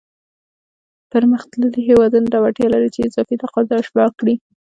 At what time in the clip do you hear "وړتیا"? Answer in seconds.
2.43-2.67